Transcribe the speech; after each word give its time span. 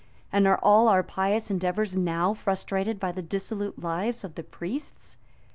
And 0.31 0.47
are 0.47 0.59
all 0.63 0.87
our 0.87 1.03
pious 1.03 1.51
endeavors 1.51 1.95
now 1.95 2.33
frustrated 2.33 2.99
by 2.99 3.11
the 3.11 3.21
dissolute 3.21 3.77
lives 3.77 4.23
of 4.23 4.33
the 4.33 4.41
priests? 4.41 5.17